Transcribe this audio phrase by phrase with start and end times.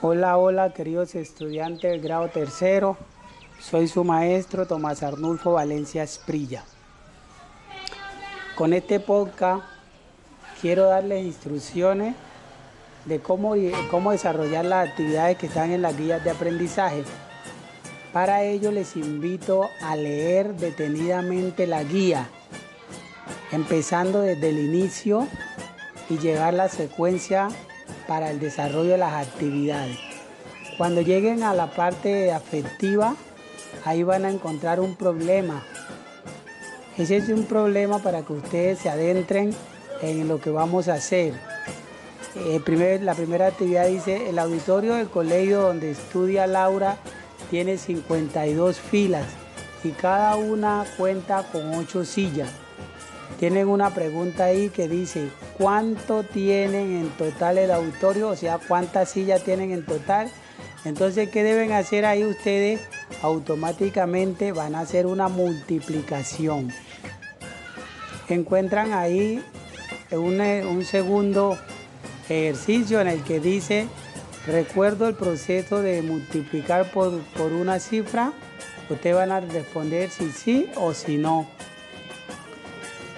[0.00, 2.96] Hola, hola, queridos estudiantes del grado tercero.
[3.58, 6.62] Soy su maestro Tomás Arnulfo Valencia Esprilla.
[8.54, 9.64] Con este podcast
[10.60, 12.14] quiero darles instrucciones
[13.06, 13.54] de cómo,
[13.90, 17.02] cómo desarrollar las actividades que están en las guías de aprendizaje.
[18.12, 22.28] Para ello les invito a leer detenidamente la guía,
[23.50, 25.26] empezando desde el inicio
[26.08, 27.48] y llevar la secuencia
[28.08, 29.98] para el desarrollo de las actividades.
[30.76, 33.14] Cuando lleguen a la parte afectiva,
[33.84, 35.62] ahí van a encontrar un problema.
[36.96, 39.54] Ese es un problema para que ustedes se adentren
[40.02, 41.34] en lo que vamos a hacer.
[42.34, 46.96] Eh, la primera actividad dice, el auditorio del colegio donde estudia Laura
[47.50, 49.26] tiene 52 filas
[49.84, 52.48] y cada una cuenta con 8 sillas.
[53.38, 58.28] Tienen una pregunta ahí que dice, ¿cuánto tienen en total el auditorio?
[58.30, 60.30] O sea, ¿cuántas sillas tienen en total?
[60.84, 62.80] Entonces, ¿qué deben hacer ahí ustedes?
[63.22, 66.72] Automáticamente van a hacer una multiplicación.
[68.28, 69.42] Encuentran ahí
[70.10, 71.58] un, un segundo
[72.28, 73.86] ejercicio en el que dice,
[74.46, 78.32] recuerdo el proceso de multiplicar por, por una cifra.
[78.90, 81.46] Ustedes van a responder si sí o si no.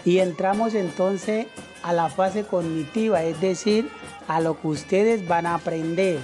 [0.04, 1.46] Y entramos entonces
[1.82, 3.90] a la fase cognitiva, es decir,
[4.28, 6.18] a lo que ustedes van a aprender.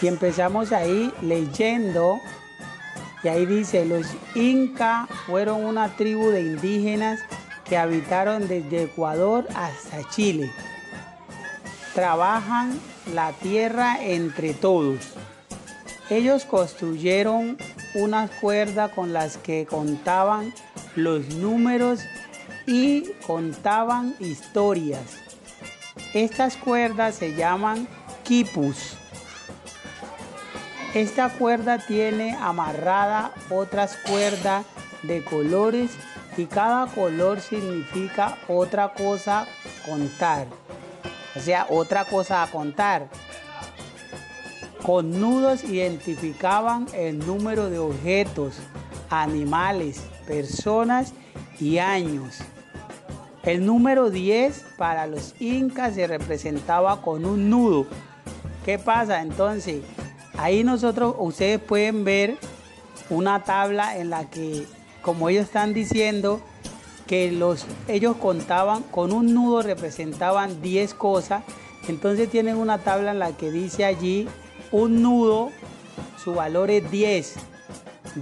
[0.00, 2.20] Y empezamos ahí leyendo,
[3.22, 7.20] y ahí dice, los incas fueron una tribu de indígenas
[7.64, 10.50] que habitaron desde Ecuador hasta Chile.
[11.94, 12.78] Trabajan
[13.14, 15.00] la tierra entre todos.
[16.10, 17.56] Ellos construyeron
[17.94, 20.52] unas cuerdas con las que contaban
[20.96, 22.00] los números
[22.66, 25.18] y contaban historias.
[26.12, 27.88] Estas cuerdas se llaman
[28.22, 28.96] quipus.
[30.94, 34.64] Esta cuerda tiene amarrada otras cuerdas
[35.02, 35.90] de colores
[36.36, 39.46] y cada color significa otra cosa
[39.84, 40.46] contar.
[41.34, 43.08] O sea, otra cosa a contar.
[44.84, 48.56] Con nudos identificaban el número de objetos,
[49.08, 51.14] animales, personas
[51.58, 52.40] y años.
[53.44, 57.86] El número 10 para los incas se representaba con un nudo.
[58.66, 59.22] ¿Qué pasa?
[59.22, 59.80] Entonces,
[60.36, 62.36] ahí nosotros, ustedes pueden ver
[63.08, 64.66] una tabla en la que,
[65.00, 66.42] como ellos están diciendo,
[67.06, 71.42] que los, ellos contaban con un nudo representaban 10 cosas.
[71.88, 74.28] Entonces tienen una tabla en la que dice allí
[74.74, 75.50] un nudo,
[76.22, 77.36] su valor es 10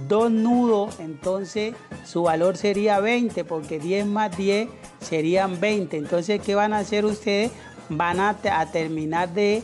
[0.07, 1.75] dos nudos, entonces
[2.05, 4.69] su valor sería 20, porque 10 más 10
[4.99, 5.97] serían 20.
[5.97, 7.51] Entonces, ¿qué van a hacer ustedes?
[7.89, 8.35] Van a,
[8.71, 9.61] terminar de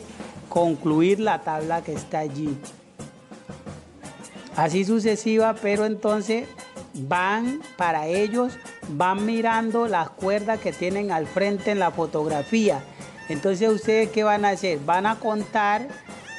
[0.49, 2.57] concluir la tabla que está allí.
[4.55, 6.47] Así sucesiva, pero entonces
[6.93, 8.53] van para ellos,
[8.89, 12.83] van mirando las cuerdas que tienen al frente en la fotografía.
[13.29, 14.79] Entonces, ¿ustedes qué van a hacer?
[14.85, 15.87] Van a contar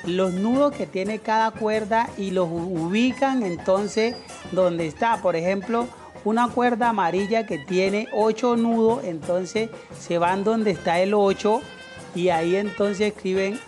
[0.05, 4.15] los nudos que tiene cada cuerda y los ubican entonces
[4.53, 5.19] donde está.
[5.19, 5.87] Por ejemplo,
[6.25, 11.61] una cuerda amarilla que tiene 8 nudos, entonces se van donde está el 8
[12.15, 13.59] y ahí entonces escriben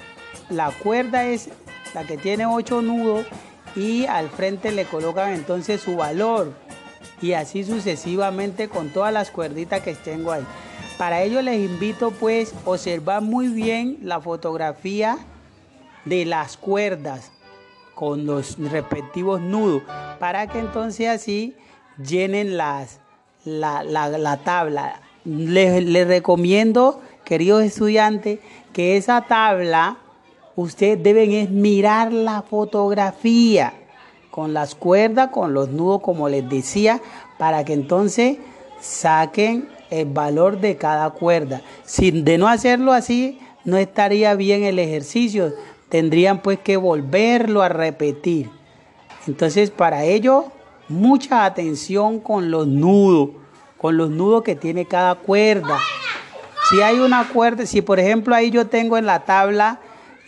[0.48, 1.48] la cuerda es
[1.94, 3.26] la que tiene 8 nudos
[3.74, 6.52] y al frente le colocan entonces su valor
[7.22, 10.44] y así sucesivamente con todas las cuerditas que tengo ahí.
[10.98, 15.18] Para ello les invito pues observar muy bien la fotografía
[16.04, 17.32] de las cuerdas
[17.94, 19.82] con los respectivos nudos
[20.18, 21.54] para que entonces así
[22.04, 23.00] llenen las,
[23.44, 25.00] la, tabla.
[25.24, 28.40] Les, recomiendo, queridos estudiantes,
[28.72, 29.98] que esa tabla
[30.56, 33.74] ustedes deben es mirar la fotografía
[34.30, 37.00] con las cuerdas, con los nudos, como les decía,
[37.38, 38.38] para que entonces
[38.80, 41.60] saquen el valor de cada cuerda.
[41.84, 45.52] Si de no hacerlo así, no estaría bien el ejercicio
[45.92, 48.48] tendrían pues que volverlo a repetir.
[49.26, 50.46] Entonces para ello,
[50.88, 53.36] mucha atención con los nudos,
[53.76, 55.78] con los nudos que tiene cada cuerda.
[56.70, 59.80] Si hay una cuerda, si por ejemplo ahí yo tengo en la tabla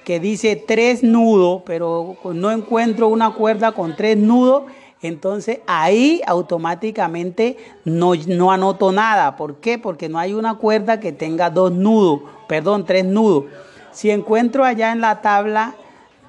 [0.05, 4.65] que dice tres nudos, pero no encuentro una cuerda con tres nudos,
[5.01, 7.57] entonces ahí automáticamente
[7.87, 9.35] no, no anoto nada.
[9.37, 9.79] ¿Por qué?
[9.79, 13.45] Porque no hay una cuerda que tenga dos nudos, perdón, tres nudos.
[13.95, 15.75] Si encuentro allá en la tabla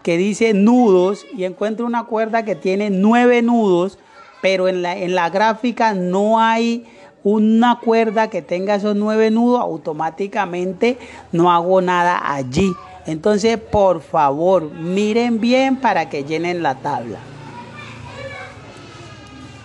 [0.03, 3.97] que dice nudos y encuentro una cuerda que tiene nueve nudos,
[4.41, 6.85] pero en la, en la gráfica no hay
[7.23, 10.99] una cuerda que tenga esos nueve nudos, automáticamente
[11.31, 12.71] no hago nada allí.
[13.07, 17.17] Entonces, por favor, miren bien para que llenen la tabla.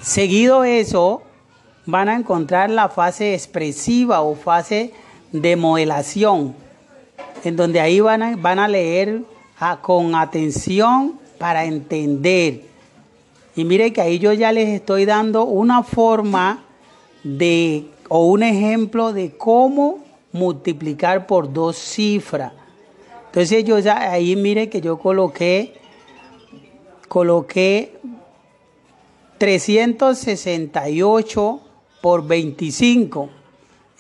[0.00, 1.22] Seguido eso,
[1.84, 4.94] van a encontrar la fase expresiva o fase
[5.32, 6.54] de modelación,
[7.44, 9.22] en donde ahí van a, van a leer
[9.82, 12.62] con atención para entender.
[13.56, 16.64] Y mire que ahí yo ya les estoy dando una forma
[17.22, 19.98] de o un ejemplo de cómo
[20.32, 22.52] multiplicar por dos cifras.
[23.26, 25.74] Entonces yo ya ahí mire que yo coloqué
[27.08, 27.98] coloqué
[29.38, 31.60] 368
[32.00, 33.28] por 25.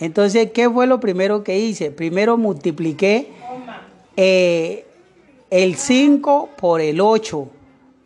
[0.00, 1.90] Entonces, ¿qué fue lo primero que hice?
[1.90, 3.28] Primero multipliqué
[4.16, 4.86] eh,
[5.50, 7.48] el 5 por el 8,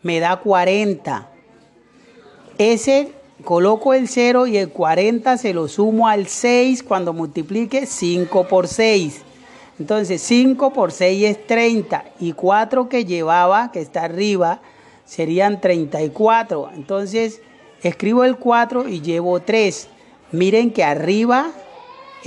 [0.03, 1.31] me da 40.
[2.59, 3.13] Ese
[3.45, 8.67] coloco el 0 y el 40 se lo sumo al 6 cuando multiplique 5 por
[8.67, 9.23] 6.
[9.79, 14.61] Entonces 5 por 6 es 30 y 4 que llevaba, que está arriba,
[15.05, 16.71] serían 34.
[16.75, 17.41] Entonces
[17.83, 19.89] escribo el 4 y llevo 3.
[20.33, 21.53] Miren que arriba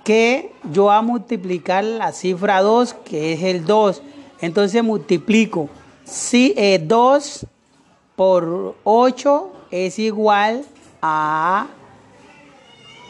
[0.04, 4.02] que yo a multiplicar la cifra 2, que es el 2.
[4.40, 5.68] Entonces multiplico
[6.04, 7.46] si, 2 eh,
[8.16, 10.64] por 8 es igual
[11.02, 11.66] a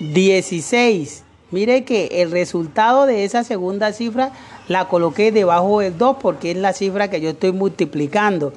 [0.00, 1.22] 16.
[1.52, 4.32] Mire que el resultado de esa segunda cifra
[4.66, 8.52] la coloqué debajo del 2 porque es la cifra que yo estoy multiplicando.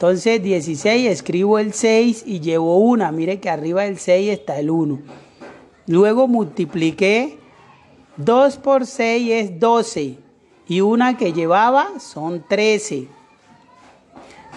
[0.00, 3.12] Entonces 16 escribo el 6 y llevo una.
[3.12, 4.98] Mire que arriba del 6 está el 1.
[5.88, 7.36] Luego multipliqué
[8.16, 10.16] 2 por 6 es 12
[10.68, 13.08] y una que llevaba son 13.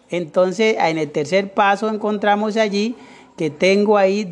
[0.09, 2.95] Entonces, en el tercer paso encontramos allí
[3.37, 4.25] que tengo ahí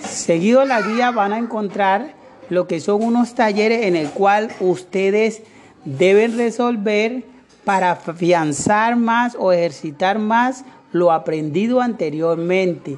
[0.00, 2.14] Seguido la guía van a encontrar
[2.48, 5.42] lo que son unos talleres en el cual ustedes
[5.84, 7.24] deben resolver
[7.66, 12.96] para afianzar más o ejercitar más lo aprendido anteriormente.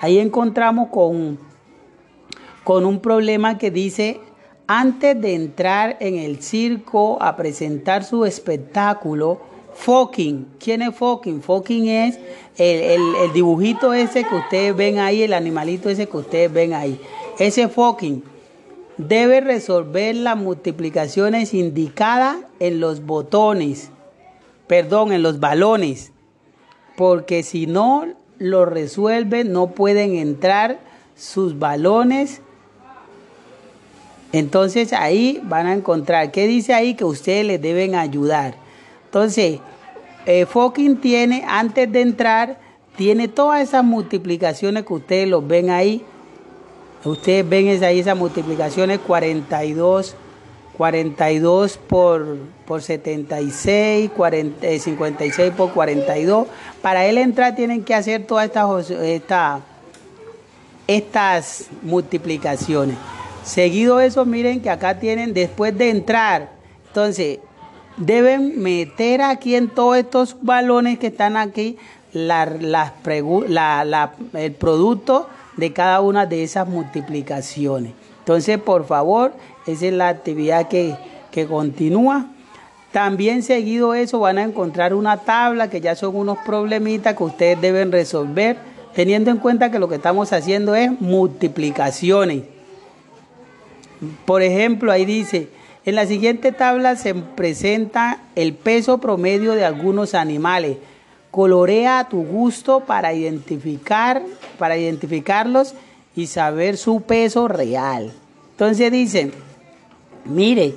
[0.00, 1.38] Ahí encontramos con,
[2.64, 4.18] con un problema que dice,
[4.66, 9.40] antes de entrar en el circo a presentar su espectáculo,
[9.74, 10.48] Fucking.
[10.58, 11.40] ¿Quién es Fucking?
[11.40, 12.18] Fucking es
[12.56, 17.00] el, el, dibujito ese que ustedes ven ahí, el animalito ese que ustedes ven ahí.
[17.38, 18.24] Ese Fucking
[18.96, 23.92] debe resolver las multiplicaciones indicadas en los botones
[24.68, 26.12] perdón, en los balones,
[26.96, 28.06] porque si no
[28.38, 30.78] lo resuelven no pueden entrar
[31.16, 32.40] sus balones.
[34.32, 36.94] Entonces ahí van a encontrar, ¿qué dice ahí?
[36.94, 38.54] Que ustedes les deben ayudar.
[39.06, 39.58] Entonces,
[40.26, 40.46] eh,
[41.00, 42.60] tiene, antes de entrar,
[42.96, 46.04] tiene todas esas multiplicaciones que ustedes los ven ahí.
[47.04, 50.14] Ustedes ven ahí esas multiplicaciones 42,
[50.78, 56.46] 42 por, por 76, 40, 56 por 42.
[56.80, 59.60] Para él entrar tienen que hacer todas estas, esta,
[60.86, 62.96] estas multiplicaciones.
[63.44, 66.52] Seguido eso, miren que acá tienen, después de entrar,
[66.86, 67.40] entonces,
[67.96, 71.76] deben meter aquí en todos estos balones que están aquí
[72.12, 77.92] la, la, el producto de cada una de esas multiplicaciones.
[78.20, 79.32] Entonces, por favor,
[79.68, 80.96] esa es la actividad que,
[81.30, 82.26] que continúa.
[82.92, 87.60] También seguido eso van a encontrar una tabla que ya son unos problemitas que ustedes
[87.60, 88.56] deben resolver,
[88.94, 92.44] teniendo en cuenta que lo que estamos haciendo es multiplicaciones.
[94.24, 95.48] Por ejemplo, ahí dice,
[95.84, 100.78] en la siguiente tabla se presenta el peso promedio de algunos animales.
[101.30, 104.22] Colorea a tu gusto para identificar,
[104.58, 105.74] para identificarlos
[106.16, 108.12] y saber su peso real.
[108.52, 109.30] Entonces dice,
[110.28, 110.74] Mire,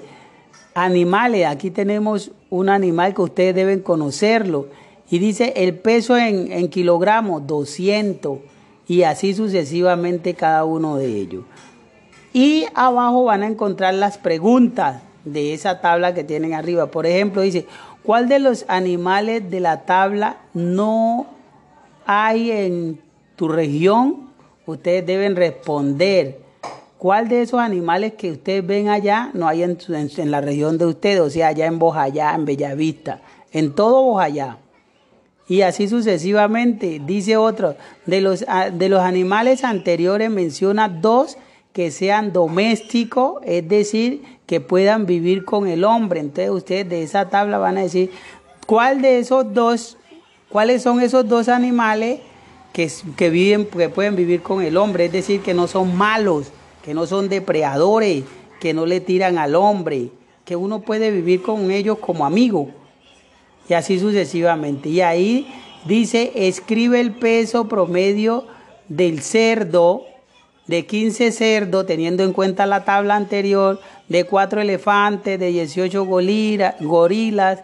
[0.74, 4.67] animales, aquí tenemos un animal que ustedes deben conocerlo.
[5.10, 8.39] Y dice el peso en, kilogramos, 200.
[8.88, 11.43] Y así sucesivamente cada uno de ellos.
[12.34, 16.88] Y abajo van a encontrar las preguntas de esa tabla que tienen arriba.
[16.88, 17.67] Por ejemplo, dice,
[18.03, 21.27] ¿cuál de los animales de la tabla no
[22.05, 23.01] hay en
[23.36, 24.29] tu región?
[24.65, 26.40] Ustedes deben responder.
[27.01, 29.79] ¿Cuál de esos animales que ustedes ven allá no hay en,
[30.29, 31.20] la región de ustedes?
[31.20, 34.60] O sea, allá en Bojayá, en Bellavista, en todo Bojayá.
[35.48, 41.39] Y así sucesivamente, dice otro, de los, ah, de los animales anteriores menciona dos
[41.74, 46.20] que sean domésticos, es decir, que puedan vivir con el hombre.
[46.20, 48.12] Entonces ustedes de esa tabla van a decir,
[48.67, 49.98] ¿cuál de esos dos,
[50.50, 52.20] cuáles son esos dos animales
[52.74, 55.05] que, que, viven, que pueden vivir con el hombre?
[55.05, 56.51] Es decir, que no son malos
[56.83, 58.23] que no son depredadores,
[58.59, 60.09] que no le tiran al hombre,
[60.45, 62.69] que uno puede vivir con ellos como amigo.
[63.69, 64.89] Y así sucesivamente.
[64.89, 65.47] Y ahí
[65.85, 68.45] dice, escribe el peso promedio
[68.88, 70.05] del cerdo,
[70.67, 77.63] de 15 cerdos, teniendo en cuenta la tabla anterior, de 4 elefantes, de 18 gorilas,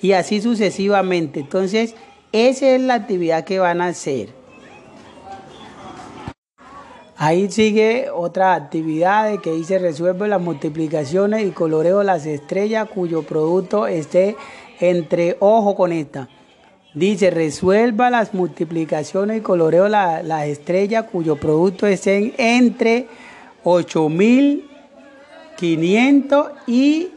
[0.00, 1.40] y así sucesivamente.
[1.40, 1.94] Entonces,
[2.32, 4.37] esa es la actividad que van a hacer.
[7.20, 13.88] Ahí sigue otra actividad que dice resuelve las multiplicaciones y coloreo las estrellas cuyo producto
[13.88, 14.36] esté
[14.78, 16.28] entre ojo con esta.
[16.94, 23.08] Dice resuelva las multiplicaciones y coloreo las estrellas cuyo producto esté entre
[23.64, 27.08] 8500 y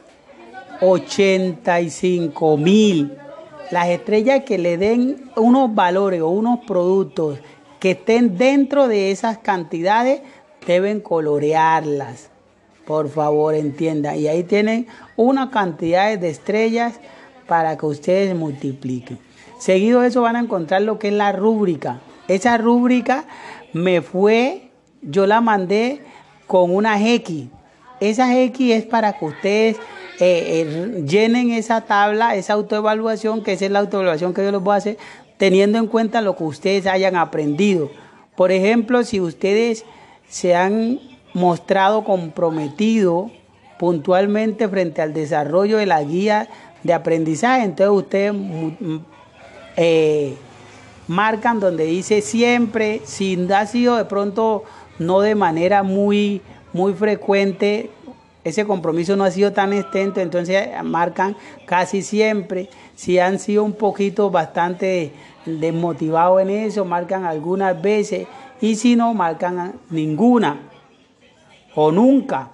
[0.82, 3.18] 85000.
[3.70, 7.38] Las estrellas que le den unos valores o unos productos
[7.82, 10.22] que estén dentro de esas cantidades
[10.68, 12.30] deben colorearlas.
[12.86, 14.16] Por favor, entienda.
[14.16, 17.00] Y ahí tienen una cantidad de estrellas
[17.48, 19.18] para que ustedes multipliquen.
[19.58, 22.02] Seguido de eso van a encontrar lo que es la rúbrica.
[22.28, 23.26] Esa rúbrica
[23.74, 24.70] me fue,
[25.02, 26.02] yo la mandé
[26.46, 27.48] con una X.
[28.00, 29.78] Esa X es para que ustedes
[30.20, 34.62] eh, eh, llenen esa tabla, esa autoevaluación, que esa es la autoevaluación que yo les
[34.62, 34.98] voy a hacer
[35.42, 37.90] teniendo en cuenta lo que ustedes hayan aprendido.
[38.36, 39.86] Por ejemplo, si ustedes
[40.30, 41.00] se han
[41.34, 43.32] mostrado comprometidos
[43.80, 46.48] puntualmente frente al desarrollo de la guía
[46.84, 48.36] de aprendizaje, entonces ustedes
[49.78, 50.36] eh,
[51.08, 54.64] marcan donde dice siempre, si ha sido de pronto
[55.00, 57.90] no de manera muy, muy frecuente,
[58.44, 63.74] ese compromiso no ha sido tan extenso, entonces marcan casi siempre, si han sido un
[63.74, 65.12] poquito bastante
[65.46, 68.28] desmotivados en eso, marcan algunas veces
[68.60, 70.60] y si no, marcan ninguna
[71.76, 72.50] o nunca,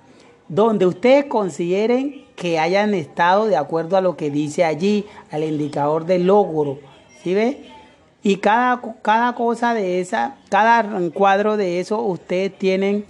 [0.48, 6.06] donde ustedes consideren que hayan estado de acuerdo a lo que dice allí, al indicador
[6.06, 6.79] del logro,
[7.24, 7.65] ¿sí ve?
[8.24, 13.06] Y cada, cada cosa de esa, cada cuadro de eso, ustedes tienen,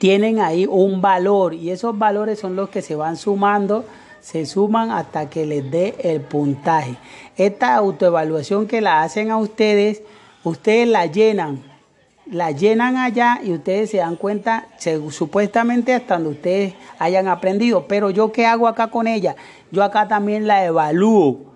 [0.00, 3.84] tienen ahí un valor y esos valores son los que se van sumando
[4.20, 6.96] se suman hasta que les dé el puntaje.
[7.36, 10.02] Esta autoevaluación que la hacen a ustedes,
[10.44, 11.62] ustedes la llenan,
[12.26, 14.68] la llenan allá y ustedes se dan cuenta,
[15.10, 17.86] supuestamente hasta donde ustedes hayan aprendido.
[17.86, 19.36] Pero yo qué hago acá con ella?
[19.70, 21.50] Yo acá también la evalúo.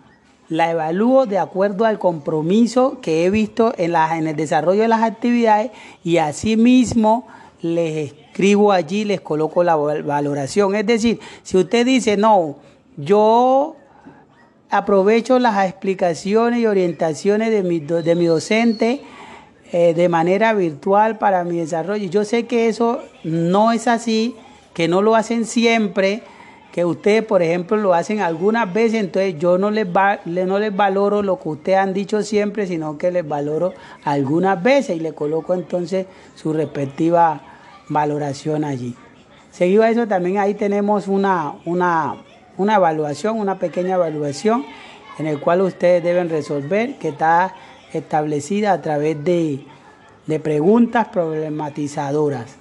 [0.50, 4.88] La evalúo de acuerdo al compromiso que he visto en, la, en el desarrollo de
[4.88, 5.70] las actividades
[6.02, 7.26] y asimismo
[7.64, 10.74] les escribo allí, les coloco la valoración.
[10.74, 12.56] Es decir, si usted dice, no,
[12.98, 13.76] yo
[14.68, 19.00] aprovecho las explicaciones y orientaciones de mi, de mi docente
[19.72, 22.06] eh, de manera virtual para mi desarrollo.
[22.10, 24.36] Yo sé que eso no es así
[24.74, 26.22] que no lo hacen siempre,
[26.72, 30.74] que ustedes, por ejemplo, lo hacen algunas veces, entonces yo no les, va, no les
[30.74, 35.12] valoro lo que ustedes han dicho siempre, sino que les valoro algunas veces y le
[35.12, 37.53] coloco entonces su respectiva
[37.88, 38.94] valoración allí.
[39.50, 42.16] Seguido a eso, también ahí tenemos una, una,
[42.56, 44.64] una evaluación, una pequeña evaluación
[45.18, 47.54] en el cual ustedes deben resolver, que está
[47.92, 49.64] establecida a través de,
[50.26, 52.56] de preguntas problematizadoras.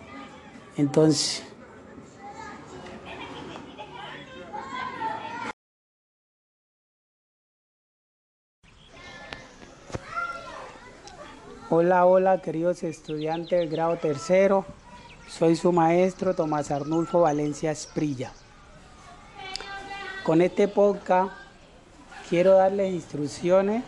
[0.78, 1.44] Entonces,
[11.76, 14.64] Hola, hola, queridos estudiantes del grado tercero.
[15.38, 18.34] Soy su maestro Tomás Arnulfo Valencia Esprilla.
[20.24, 21.32] Con este podcast
[22.30, 23.84] quiero darles instrucciones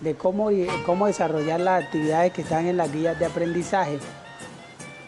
[0.00, 0.50] de cómo,
[0.84, 4.00] cómo desarrollar las actividades que están en las guías de aprendizaje.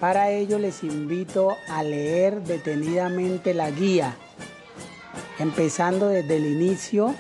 [0.01, 4.17] Para ello les invito a leer detenidamente la guía,
[5.39, 7.15] empezando desde el inicio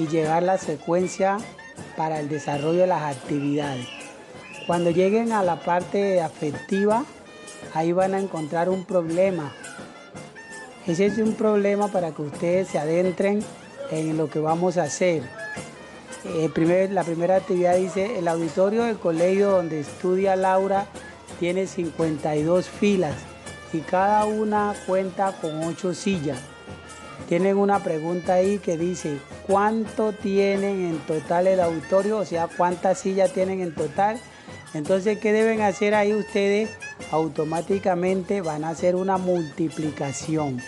[0.00, 1.38] y llevar la secuencia
[1.96, 3.86] para el desarrollo de las actividades.
[4.66, 7.04] Cuando lleguen a la parte afectiva,
[7.74, 9.52] ahí van a encontrar un problema.
[10.86, 13.42] Ese es un problema para que ustedes se adentren
[13.90, 15.22] en lo que vamos a hacer.
[16.24, 20.86] Eh, la primera actividad dice, el auditorio del colegio donde estudia Laura
[21.38, 23.14] tiene 52 filas
[23.72, 26.38] y cada una cuenta con 8 sillas.
[27.28, 32.18] Tienen una pregunta ahí que dice, ¿cuánto tienen en total el auditorio?
[32.18, 34.18] O sea, ¿cuántas sillas tienen en total?
[34.74, 36.70] Entonces, ¿qué deben hacer ahí ustedes?
[37.10, 40.60] Automáticamente van a hacer una multiplicación.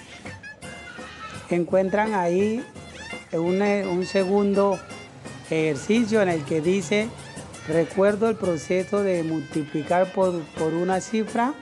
[1.51, 2.65] Encuentran ahí
[3.33, 4.79] un, un segundo
[5.51, 7.09] ejercicio en el que dice,
[7.69, 11.55] recuerdo el proceso de multiplicar por, por una cifra.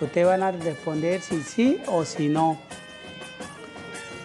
[0.00, 2.58] Ustedes van a responder si sí o si no.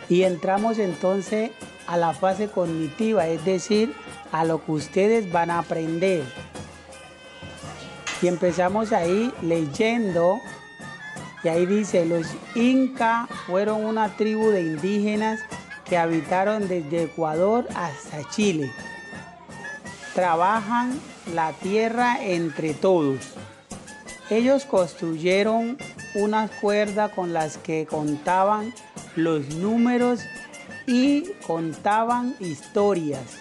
[0.09, 1.51] Y entramos entonces
[1.87, 3.93] a la fase cognitiva, es decir,
[4.31, 6.23] a lo que ustedes van a aprender.
[8.21, 10.39] Y empezamos ahí leyendo,
[11.43, 15.39] y ahí dice, los incas fueron una tribu de indígenas
[15.85, 18.71] que habitaron desde Ecuador hasta Chile.
[20.13, 20.99] Trabajan
[21.33, 23.33] la tierra entre todos.
[24.29, 25.77] Ellos construyeron
[26.15, 28.73] unas cuerdas con las que contaban
[29.15, 30.21] los números
[30.85, 33.39] y contaban historias.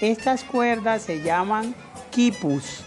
[0.00, 1.74] Estas cuerdas se llaman
[2.10, 2.84] quipus.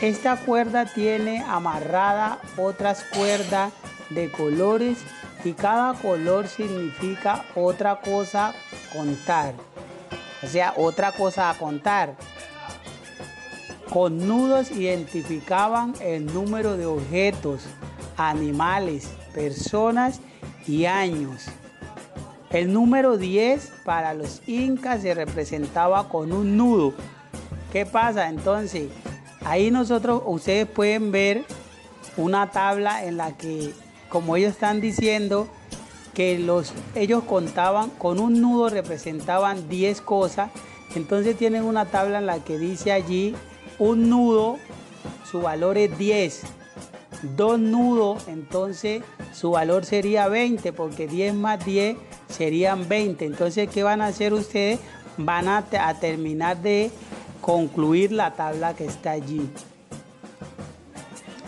[0.00, 3.72] Esta cuerda tiene amarrada otras cuerdas
[4.10, 4.98] de colores
[5.44, 8.54] y cada color significa otra cosa
[8.92, 9.54] contar.
[10.44, 12.14] O sea, otra cosa a contar.
[13.90, 17.62] Con nudos identificaban el número de objetos,
[18.16, 20.20] animales, personas
[20.64, 21.46] y años.
[22.50, 26.94] El número 10 para los incas se representaba con un nudo.
[27.72, 28.28] ¿Qué pasa?
[28.28, 28.88] Entonces,
[29.48, 31.44] ahí nosotros, ustedes pueden ver
[32.16, 33.72] una tabla en la que,
[34.08, 35.48] como ellos están diciendo,
[36.14, 40.50] que los, ellos contaban con un nudo representaban 10 cosas.
[40.94, 43.34] Entonces tienen una tabla en la que dice allí
[43.78, 44.58] un nudo,
[45.30, 46.42] su valor es 10
[47.22, 51.96] dos nudos, entonces su valor sería 20, porque 10 más 10
[52.28, 53.24] serían 20.
[53.24, 54.80] Entonces, ¿qué van a hacer ustedes?
[55.16, 55.64] Van a,
[56.00, 56.90] terminar de
[57.48, 59.48] concluir la tabla que está allí.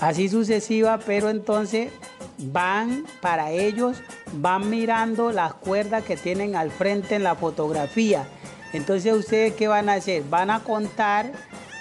[0.00, 1.92] Así sucesiva, pero entonces
[2.38, 3.98] van para ellos,
[4.32, 8.26] van mirando las cuerdas que tienen al frente en la fotografía.
[8.72, 10.22] Entonces, ¿ustedes qué van a hacer?
[10.22, 11.32] Van a contar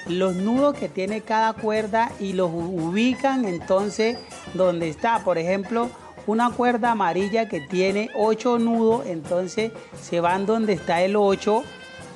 [0.06, 4.18] los nudos que tiene cada cuerda y los ubican entonces
[4.54, 5.20] donde está.
[5.20, 5.90] Por ejemplo,
[6.28, 11.64] una cuerda amarilla que tiene 8 nudos, entonces se van donde está el 8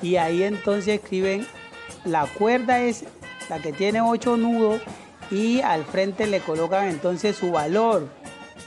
[0.02, 1.46] y ahí entonces escriben
[2.04, 3.04] la cuerda es
[3.48, 4.80] la que tiene 8 nudos
[5.30, 8.08] y al frente le colocan entonces su valor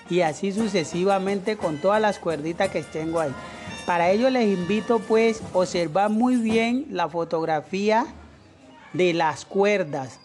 [0.10, 3.32] y así sucesivamente con todas las cuerditas que tengo ahí.
[3.86, 8.06] Para ello les invito pues observar muy bien la fotografía
[8.94, 10.20] de las cuerdas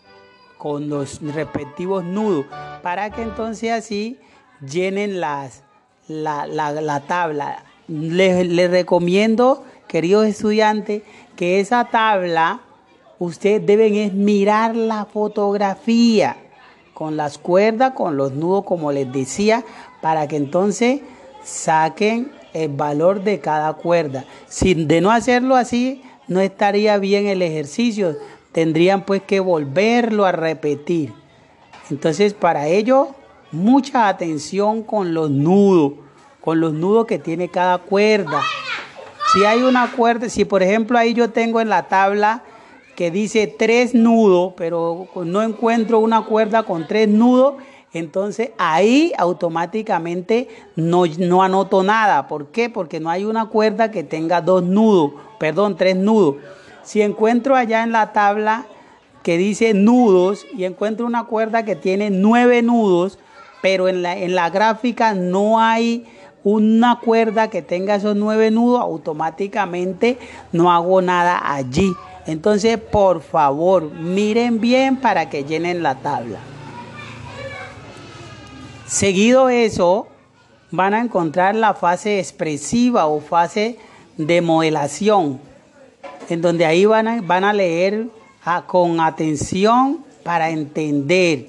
[0.59, 2.47] con los respectivos nudos
[2.83, 4.19] para que entonces así
[4.61, 5.63] llenen las,
[6.09, 7.65] la, tabla.
[7.89, 11.03] Les, recomiendo, queridos estudiantes,
[11.37, 12.61] que esa tabla
[13.25, 16.37] ustedes deben es mirar la fotografía
[16.93, 19.65] con las cuerdas, con los nudos, como les decía,
[20.01, 21.01] para que entonces
[21.45, 24.25] saquen el valor de cada cuerda.
[24.49, 28.17] Si de no hacerlo así, no estaría bien el ejercicio,
[28.51, 31.13] tendrían pues que volverlo a repetir.
[31.91, 33.11] Entonces para ello
[33.53, 35.93] mucha atención con los nudos,
[36.41, 38.41] con los nudos que tiene cada cuerda.
[39.33, 42.43] Si hay una cuerda, si por ejemplo ahí yo tengo en la tabla
[42.97, 47.55] que dice tres nudos, pero no encuentro una cuerda con tres nudos,
[47.93, 52.27] entonces ahí automáticamente no, no anoto nada.
[52.29, 52.71] ¿Por qué?
[52.71, 56.37] Porque no hay una cuerda que tenga dos nudos, perdón, tres nudos.
[56.83, 58.67] Si encuentro allá en la tabla
[59.23, 63.19] que dice nudos y encuentro una cuerda que tiene nueve nudos,
[63.61, 66.05] pero en la, en la gráfica no hay
[66.45, 70.19] una cuerda que tenga esos nueve nudos, automáticamente
[70.51, 71.95] no hago nada allí.
[72.27, 76.39] Entonces, por favor, miren bien para que llenen la tabla.
[78.87, 80.07] Seguido eso,
[80.71, 83.79] van a encontrar la fase expresiva o fase
[84.17, 85.41] de modelación,
[86.29, 88.09] en donde ahí van a, van a leer
[88.45, 91.49] ah, con atención para entender.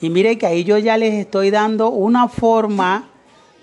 [0.00, 3.08] Y mire que ahí yo ya les estoy dando una forma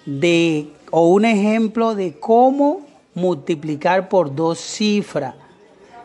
[0.06, 2.82] de o un ejemplo de cómo
[3.14, 5.36] multiplicar por dos cifras.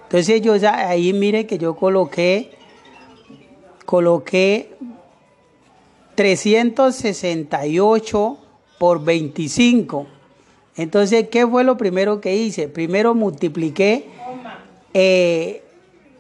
[0.05, 2.53] Entonces yo ahí mire que yo coloqué
[3.85, 4.71] coloqué
[6.15, 8.39] 368
[8.79, 10.07] por 25.
[10.77, 12.69] Entonces, ¿qué fue lo primero que hice?
[12.69, 14.07] Primero multipliqué
[14.93, 15.63] eh,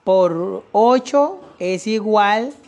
[0.03, 2.66] por 8 es igual a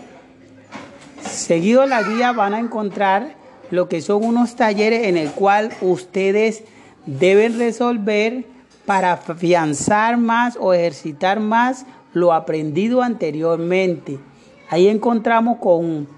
[1.27, 3.35] Seguido la guía van a encontrar
[3.71, 6.65] lo que son unos talleres en el cual ustedes
[7.07, 8.45] deben resolver
[8.87, 14.19] para afianzar más o ejercitar más lo aprendido anteriormente.
[14.71, 16.09] Ahí encontramos con,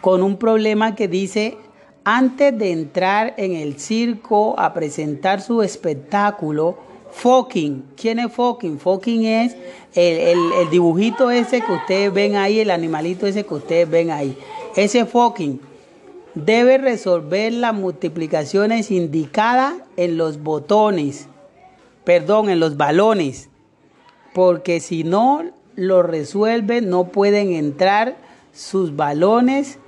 [0.00, 1.56] con un problema que dice,
[2.04, 6.78] antes de entrar en el circo a presentar su espectáculo,
[7.12, 7.84] Fucking.
[7.96, 8.78] ¿Quién es fucking?
[8.78, 9.56] Fucking es
[9.94, 14.36] el, el, dibujito ese que ustedes ven ahí, el animalito ese que ustedes ven ahí.
[14.74, 15.60] Ese fucking
[16.34, 21.28] debe resolver las multiplicaciones indicadas en los botones,
[22.04, 23.50] perdón, en los balones,
[24.32, 25.44] porque si no
[25.76, 28.16] lo resuelve no pueden entrar
[28.52, 29.78] sus balones.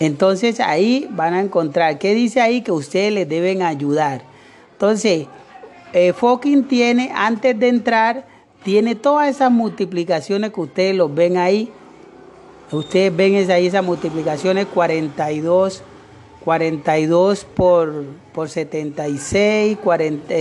[0.00, 2.62] Entonces ahí van a encontrar, ¿qué dice ahí?
[2.62, 4.31] Que ustedes les deben ayudar.
[4.82, 5.28] Entonces,
[5.92, 8.26] eh, Fucking tiene, antes de entrar,
[8.64, 11.70] tiene todas esas multiplicaciones que ustedes los ven ahí.
[12.72, 15.84] Ustedes ven ahí esas multiplicaciones 42,
[16.44, 19.78] 42 por, por 76,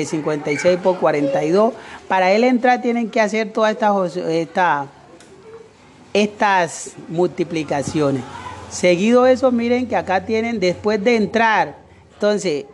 [0.07, 1.75] 56 eh, por 42.
[2.07, 4.87] Para él entrar tienen que hacer todas estas, esta,
[6.13, 8.23] estas multiplicaciones.
[8.71, 11.77] Seguido eso, miren que acá tienen después de entrar.
[12.15, 12.65] Entonces,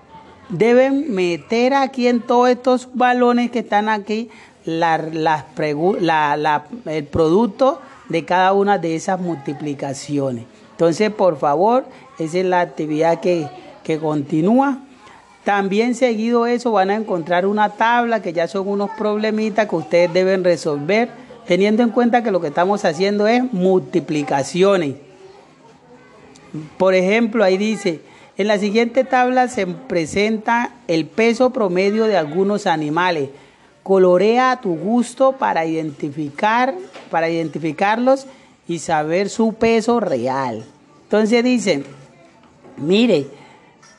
[0.49, 4.29] deben meter aquí en todos estos balones que están aquí
[4.65, 5.25] el
[7.12, 10.45] producto de cada una de esas multiplicaciones.
[10.71, 11.86] Entonces, por favor,
[12.19, 13.47] esa es la actividad que,
[13.83, 14.79] que continúa.
[15.43, 20.13] También seguido eso van a encontrar una tabla que ya son unos problemitas que ustedes
[20.13, 21.10] deben resolver,
[21.47, 24.95] teniendo en cuenta que lo que estamos haciendo es multiplicaciones.
[26.77, 28.01] Por ejemplo, ahí dice,
[28.38, 33.30] en la siguiente tabla se presenta el peso promedio de algunos animales.
[33.82, 36.76] Colorea a tu gusto para identificar,
[37.10, 38.28] para identificarlos
[38.67, 40.65] y saber su peso real.
[41.04, 41.84] Entonces dicen,
[42.78, 43.26] mire,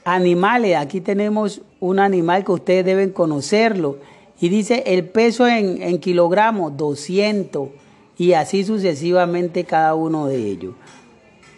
[0.04, 3.98] animales, aquí tenemos un animal que ustedes deben conocerlo.
[4.40, 7.70] Y dice el peso en, en kilogramos, 200.
[8.18, 10.74] Y así sucesivamente cada uno de ellos.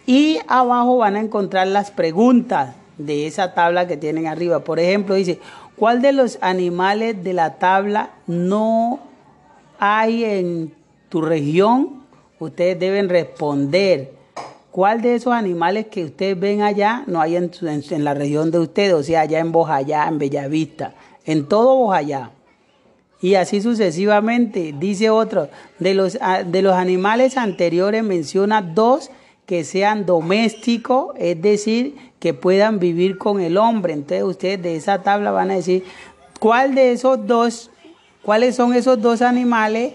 [0.05, 4.63] Y abajo van a encontrar las preguntas de esa tabla que tienen arriba.
[4.63, 5.39] Por ejemplo, dice,
[5.75, 8.99] ¿cuál de los animales de la tabla no
[9.79, 10.73] hay en
[11.09, 12.03] tu región?
[12.39, 14.13] Ustedes deben responder.
[14.71, 17.51] ¿Cuál de esos animales que ustedes ven allá no hay en,
[18.03, 18.93] la región de ustedes?
[18.93, 20.93] O sea, allá en Bojayá, en Bellavista,
[21.25, 22.31] en todo Bojayá.
[23.21, 29.11] Y así sucesivamente, dice otro, de los, ah, de los animales anteriores menciona dos
[29.45, 33.93] que sean domésticos, es decir, que puedan vivir con el hombre.
[33.93, 35.83] Entonces ustedes de esa tabla van a decir
[36.39, 37.71] cuál de esos dos,
[38.21, 39.93] cuáles son esos dos animales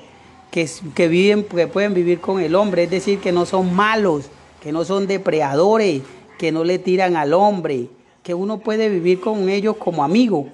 [0.51, 4.27] que, que viven, que pueden vivir con el hombre, es decir, que no son malos,
[4.61, 6.03] que no son depredadores,
[6.39, 7.89] que no le tiran al hombre,
[8.23, 10.49] que uno puede vivir con ellos como amigo.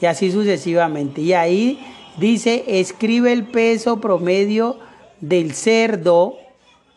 [0.00, 1.20] Y así sucesivamente.
[1.20, 1.78] Y ahí
[2.18, 4.78] dice, escribe el peso promedio
[5.20, 6.36] del cerdo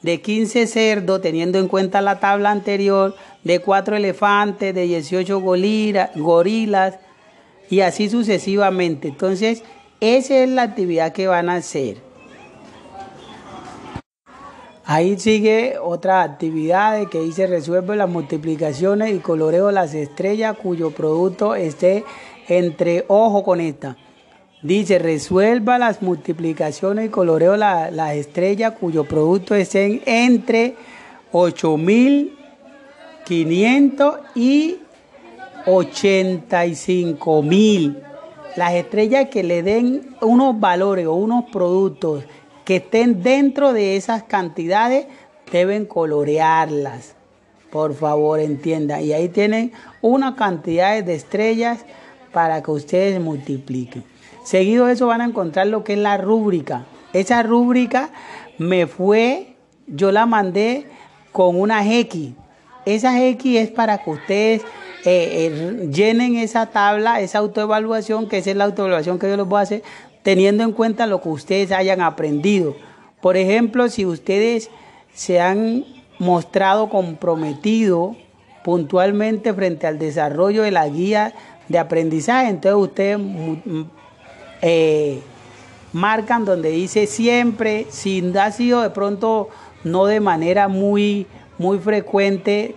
[0.04, 7.00] de 15 cerdos, teniendo en cuenta la tabla anterior, de 4 elefantes, de 18 gorilas,
[7.70, 9.08] y así sucesivamente.
[9.08, 9.63] Entonces,
[10.00, 11.98] esa es la actividad que van a hacer.
[14.86, 21.56] Ahí sigue otra actividad que dice resuelve las multiplicaciones y coloreo las estrellas cuyo producto
[21.56, 22.04] esté
[22.50, 23.96] entre ojo con esta.
[24.63, 30.78] Dice, resuelva las multiplicaciones y coloreo las la estrellas cuyo producto estén entre
[31.34, 34.78] 8.500 y
[35.65, 38.02] 85.000.
[38.56, 42.23] Las estrellas que le den unos valores o unos productos
[42.63, 45.08] que estén dentro de esas cantidades
[45.52, 47.15] deben colorearlas.
[47.69, 49.04] Por favor, entiendan.
[49.04, 51.84] Y ahí tienen una cantidad de estrellas
[52.32, 54.12] para que ustedes multipliquen.
[54.44, 56.86] Seguido de eso van a encontrar lo que es la rúbrica.
[57.14, 58.10] Esa rúbrica
[58.58, 59.56] me fue,
[59.88, 60.88] yo la mandé
[61.32, 62.32] con una X.
[62.86, 64.62] Esa X es para que ustedes
[65.06, 69.46] eh, eh, llenen esa tabla, esa autoevaluación, que esa es la autoevaluación que yo les
[69.46, 69.84] voy a hacer,
[70.24, 72.76] teniendo en cuenta lo que ustedes hayan aprendido.
[73.22, 74.70] Por ejemplo, si ustedes
[75.14, 75.86] se han
[76.20, 78.18] mostrado comprometidos
[78.64, 81.34] puntualmente frente al desarrollo de la guía
[81.68, 83.20] de aprendizaje, entonces ustedes
[84.65, 85.19] eh,
[85.91, 89.49] marcan donde dice siempre, si ha sido de pronto
[89.84, 92.76] no de manera muy, muy frecuente,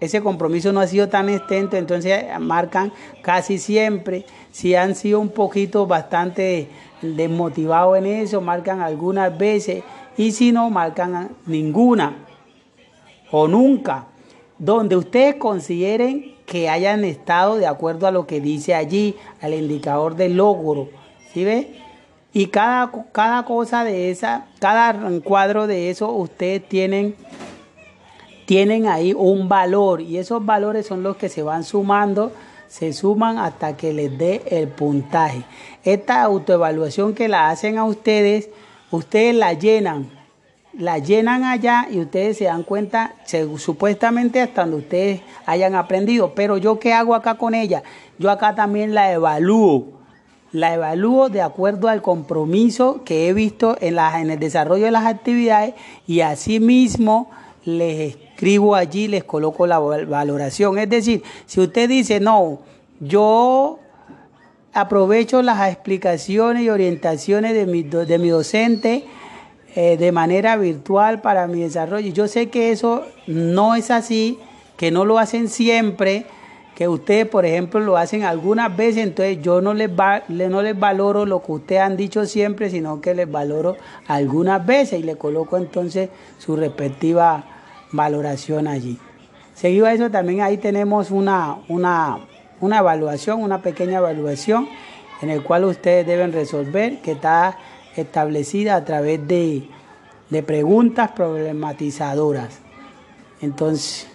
[0.00, 2.92] ese compromiso no ha sido tan extenso, entonces marcan
[3.22, 4.26] casi siempre.
[4.52, 6.68] Si han sido un poquito bastante
[7.02, 9.82] desmotivados en eso, marcan algunas veces.
[10.16, 12.16] Y si no, marcan ninguna
[13.30, 14.06] o nunca.
[14.58, 20.14] Donde ustedes consideren que hayan estado de acuerdo a lo que dice allí, al indicador
[20.14, 20.90] de logro.
[21.34, 21.76] ¿Sí ve?
[22.32, 27.14] Y cada, cada cosa de esa, cada cuadro de eso, ustedes tienen,
[28.46, 32.32] tienen ahí un valor y esos valores son los que se van sumando
[32.74, 35.44] se suman hasta que les dé el puntaje.
[35.84, 38.50] Esta autoevaluación que la hacen a ustedes,
[38.90, 40.10] ustedes la llenan,
[40.72, 43.14] la llenan allá y ustedes se dan cuenta,
[43.58, 46.34] supuestamente hasta donde ustedes hayan aprendido.
[46.34, 47.84] Pero yo qué hago acá con ella?
[48.18, 50.03] Yo acá también la evalúo.
[50.54, 54.92] La evalúo de acuerdo al compromiso que he visto en, la, en el desarrollo de
[54.92, 55.74] las actividades
[56.06, 57.28] y asimismo
[57.64, 60.78] les escribo allí, les coloco la valoración.
[60.78, 62.60] Es decir, si usted dice, no,
[63.00, 63.80] yo
[64.72, 69.06] aprovecho las explicaciones y orientaciones de mi, de mi docente
[69.74, 72.12] eh, de manera virtual para mi desarrollo.
[72.12, 74.38] Yo sé que eso no es así,
[74.76, 76.26] que no lo hacen siempre,
[76.74, 80.78] que ustedes, por ejemplo, lo hacen algunas veces, entonces yo no les, va, no les
[80.78, 83.76] valoro lo que ustedes han dicho siempre, sino que les valoro
[84.08, 87.44] algunas veces y le coloco entonces su respectiva
[87.92, 88.98] valoración allí.
[89.54, 92.18] Seguido a eso también ahí tenemos una, una,
[92.60, 94.68] una evaluación, una pequeña evaluación
[95.22, 97.56] en el cual ustedes deben resolver que está
[97.94, 99.68] establecida a través de,
[100.28, 102.58] de preguntas problematizadoras.
[103.40, 104.08] Entonces,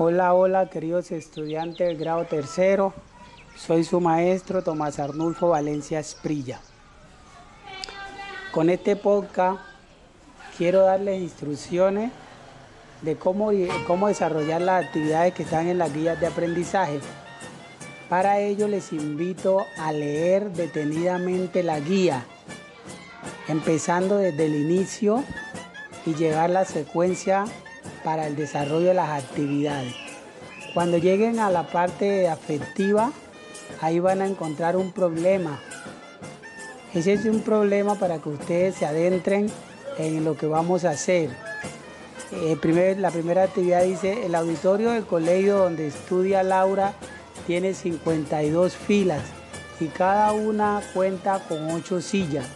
[0.00, 2.94] Hola, hola, queridos estudiantes del grado tercero.
[3.56, 6.60] Soy su maestro Tomás Arnulfo Valencia Esprilla.
[8.52, 9.60] Con este podcast
[10.56, 12.12] quiero darles instrucciones
[13.02, 13.50] de cómo,
[13.88, 17.00] cómo desarrollar las actividades que están en las guías de aprendizaje.
[18.08, 22.24] Para ello les invito a leer detenidamente la guía,
[23.48, 25.24] empezando desde el inicio
[26.06, 27.46] y llegar a la secuencia
[28.08, 29.94] para el desarrollo de las actividades.
[30.72, 33.12] Cuando lleguen a la parte afectiva,
[33.82, 35.60] ahí van a encontrar un problema.
[36.94, 39.50] Ese es un problema para que ustedes se adentren
[39.98, 41.28] en lo que vamos a hacer.
[42.32, 46.94] Eh, la primera actividad dice, el auditorio del colegio donde estudia Laura
[47.46, 49.20] tiene 52 filas
[49.80, 52.46] y cada una cuenta con 8 sillas.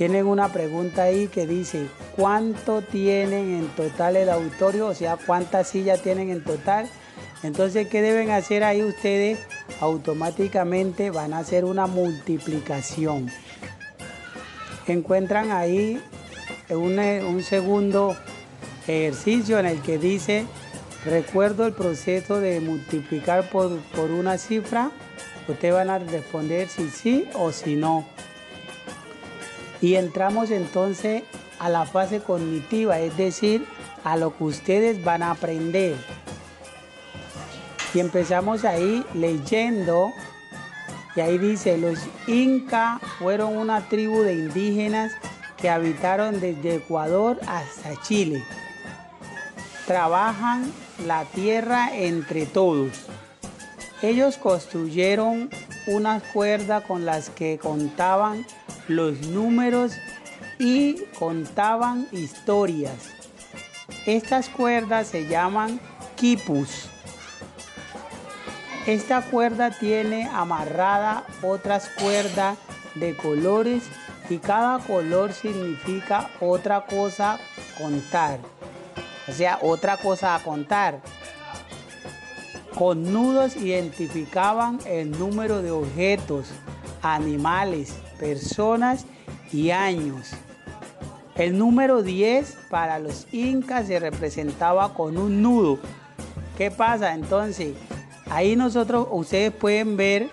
[0.00, 1.86] Tienen una pregunta ahí que dice,
[2.16, 4.86] ¿cuánto tienen en total el auditorio?
[4.86, 6.88] O sea, ¿cuántas sillas tienen en total?
[7.42, 9.40] Entonces, ¿qué deben hacer ahí ustedes?
[9.78, 13.30] Automáticamente van a hacer una multiplicación.
[14.86, 16.00] Encuentran ahí
[16.70, 18.16] un, segundo
[18.88, 20.46] ejercicio en el que dice,
[21.04, 24.92] recuerdo el proceso de multiplicar por, por una cifra.
[25.46, 28.06] Ustedes van a responder si sí o si no.
[29.80, 31.22] Y entramos entonces
[31.58, 33.66] a la fase cognitiva, es decir,
[34.04, 35.96] a lo que ustedes van a aprender.
[37.92, 40.12] Y empezamos ahí leyendo,
[41.16, 45.12] y ahí dice, los incas fueron una tribu de indígenas
[45.56, 48.42] que habitaron desde Ecuador hasta Chile.
[49.86, 50.72] Trabajan
[51.06, 52.90] la tierra entre todos.
[54.02, 55.50] Ellos construyeron
[55.86, 58.46] una cuerda con las que contaban
[58.90, 59.92] los números
[60.58, 63.10] y contaban historias.
[64.06, 65.80] Estas cuerdas se llaman
[66.16, 66.88] quipus.
[68.86, 72.58] Esta cuerda tiene amarrada otras cuerdas
[72.94, 73.84] de colores
[74.28, 77.38] y cada color significa otra cosa
[77.78, 78.40] contar.
[79.28, 81.00] O sea, otra cosa a contar.
[82.74, 86.48] Con nudos identificaban el número de objetos,
[87.02, 89.06] animales, personas
[89.50, 90.30] y años.
[91.34, 95.78] El número 10 para los incas se representaba con un nudo.
[96.58, 97.74] ¿Qué pasa entonces?
[98.28, 100.28] Ahí nosotros, ustedes pueden ver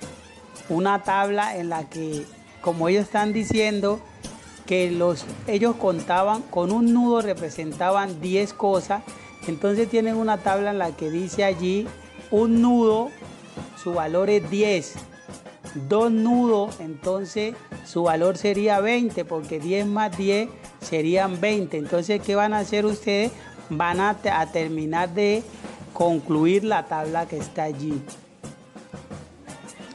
[0.68, 2.26] una tabla en la que,
[2.62, 4.02] como ellos están diciendo,
[4.66, 9.02] que los, ellos contaban con un nudo, representaban 10 cosas.
[9.48, 11.88] Entonces tienen una tabla en la que dice allí,
[12.32, 13.10] un nudo,
[13.82, 14.96] su valor es 10.
[15.88, 17.56] Dos nudos, entonces
[17.88, 20.50] su valor sería 20, porque 10 más 10
[20.82, 21.78] serían 20.
[21.78, 23.32] Entonces, ¿qué van a hacer ustedes?
[23.70, 24.18] Van a,
[24.52, 25.42] terminar de
[25.94, 28.02] concluir la tabla que está allí.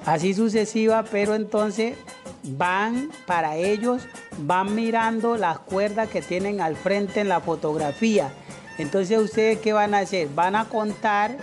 [0.07, 1.97] Así sucesiva, pero entonces
[2.43, 4.03] van para ellos,
[4.39, 8.33] van mirando las cuerdas que tienen al frente en la fotografía.
[8.79, 10.29] Entonces ustedes qué van a hacer?
[10.35, 11.37] Van a contar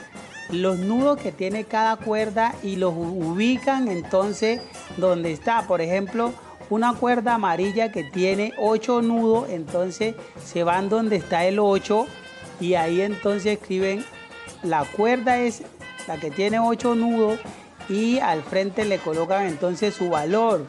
[0.49, 4.61] los nudos que tiene cada cuerda y los ubican entonces
[4.97, 5.67] donde está.
[5.67, 6.33] Por ejemplo,
[6.69, 12.05] una cuerda amarilla que tiene 8 nudos, entonces se van donde está el 8
[12.59, 14.05] y ahí entonces escriben
[14.63, 15.63] la cuerda es
[16.07, 17.39] la que tiene 8 nudos
[17.87, 20.65] y al frente le colocan entonces su valor.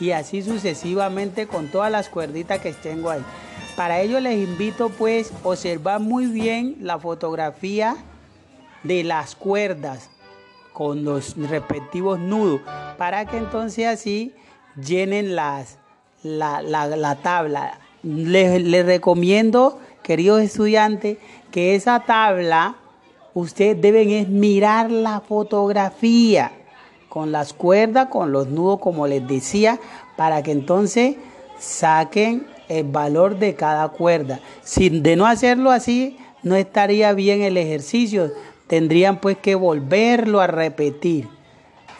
[0.00, 3.22] y así sucesivamente con todas las cuerditas que tengo ahí.
[3.76, 7.96] Para ello les invito pues observar muy bien la fotografía
[8.82, 10.10] de las cuerdas
[10.72, 12.60] con los respectivos nudos
[12.98, 14.34] para que entonces así
[14.76, 15.78] llenen las,
[16.22, 17.78] la, tabla.
[18.02, 21.18] Les, les recomiendo, queridos estudiantes,
[21.50, 22.76] que esa tabla
[23.34, 26.52] ustedes deben es mirar la fotografía
[27.08, 29.78] con las cuerdas, con los nudos, como les decía,
[30.16, 31.16] para que entonces
[31.58, 34.40] saquen el valor de cada cuerda.
[34.62, 38.32] Si de no hacerlo así, no estaría bien el ejercicio.
[38.66, 41.28] Tendrían pues que volverlo a repetir.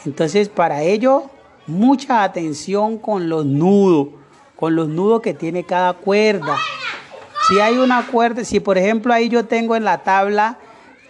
[0.04, 1.30] Entonces, para ello,
[1.66, 4.08] mucha atención con los nudos,
[4.56, 6.56] con los nudos que tiene cada cuerda.
[7.48, 10.58] Si hay una cuerda, si por ejemplo ahí yo tengo en la tabla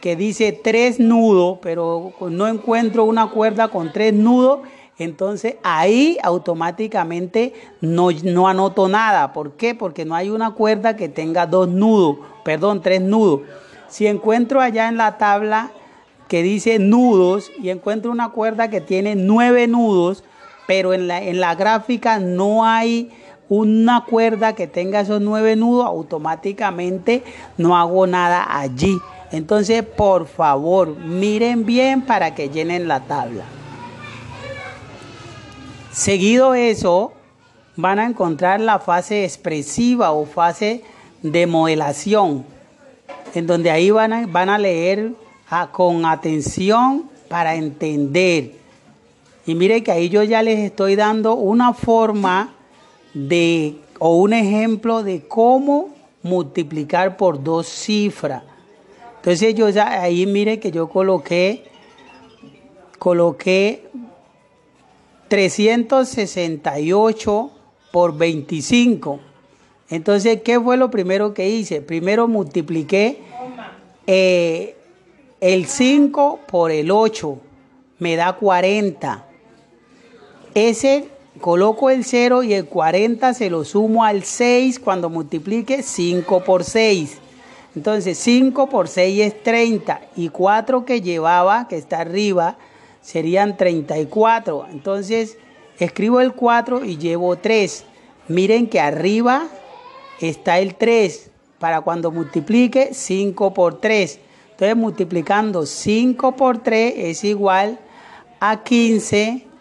[0.01, 4.61] que dice tres nudos, pero no encuentro una cuerda con tres nudos,
[4.99, 9.33] entonces ahí automáticamente no, no anoto nada.
[9.33, 9.75] ¿Por qué?
[9.75, 13.41] Porque no hay una cuerda que tenga dos nudos, perdón, tres nudos.
[13.89, 15.71] Si encuentro allá en la tabla
[16.29, 20.25] que dice nudos y encuentro una cuerda que tiene nueve nudos,
[20.67, 23.11] pero en la, en la gráfica no hay
[23.49, 27.23] una cuerda que tenga esos nueve nudos, automáticamente
[27.59, 28.99] no hago nada allí.
[29.31, 33.45] Entonces, por favor, miren bien para que llenen la tabla.
[35.93, 37.13] Seguido eso,
[37.77, 40.83] van a encontrar la fase expresiva o fase
[41.23, 42.45] de modelación,
[43.35, 45.13] en donde ahí van a, van a leer
[45.73, 48.64] con atención para entender.
[49.47, 52.55] Y miren que ahí yo ya les estoy dando una forma
[53.13, 55.91] de o un ejemplo de cómo
[56.23, 58.45] multiplicar por dos cifras.
[59.17, 61.65] Entonces yo ya ahí mire que yo coloqué,
[62.99, 63.89] coloqué
[65.29, 67.51] 368
[67.93, 69.21] por 25.
[69.91, 71.81] Entonces, ¿qué fue lo primero que hice?
[71.81, 73.23] Primero multipliqué
[74.07, 74.77] eh,
[75.41, 77.39] el 5 por el 8,
[77.99, 79.29] me da 40.
[80.55, 81.09] Ese
[81.41, 86.63] coloco el 0 y el 40 se lo sumo al 6 cuando multiplique 5 por
[86.63, 87.19] 6.
[87.75, 92.57] Entonces 5 por 6 es 30 y 4 que llevaba, que está arriba,
[93.03, 94.69] serían 34.
[94.71, 95.39] Entonces
[95.81, 97.85] escribo el 4 y llevo 3.
[98.29, 99.49] Miren que arriba
[100.21, 104.21] está el 3 para cuando multiplique 5 por 3.
[104.53, 107.81] Entonces multiplicando 5 por 3 es igual
[108.39, 109.54] a 15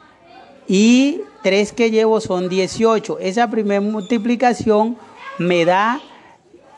[0.68, 3.20] y 3 que llevo son 18.
[3.20, 4.97] Esa primera multiplicación
[5.38, 6.01] me da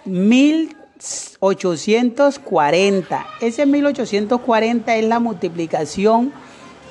[0.06, 0.76] 1000
[1.42, 3.26] 1840.
[3.42, 6.32] Ese 1840 es la multiplicación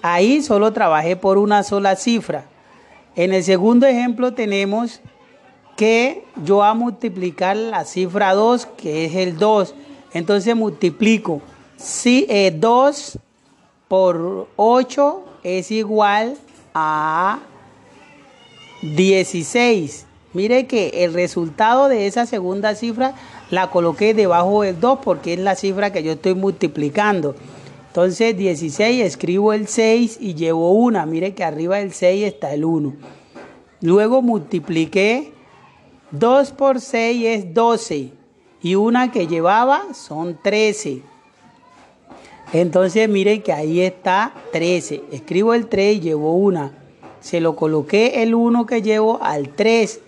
[0.00, 2.44] Ahí solo trabajé por una sola cifra.
[3.16, 5.00] En el segundo ejemplo tenemos
[5.78, 9.76] que yo a multiplicar la cifra 2, que es el 2.
[10.12, 11.40] Entonces multiplico
[11.76, 13.18] si, 2 eh,
[13.86, 16.36] por 8 es igual
[16.74, 17.38] a
[18.82, 20.06] 16.
[20.32, 23.14] Mire que el resultado de esa segunda cifra
[23.52, 27.36] la coloqué debajo del 2 porque es la cifra que yo estoy multiplicando.
[27.86, 31.06] Entonces 16 escribo el 6 y llevo una.
[31.06, 32.96] Mire que arriba del 6 está el 1.
[33.80, 35.37] Luego multipliqué
[36.10, 38.12] 2 por 6 es 12
[38.62, 41.02] y una que llevaba son 13.
[42.52, 45.04] Entonces miren que ahí está 13.
[45.12, 46.72] Escribo el 3 y llevo una.
[47.20, 50.00] Se lo coloqué el 1 que llevo al 3.